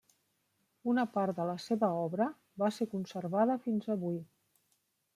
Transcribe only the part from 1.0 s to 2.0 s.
part de la seva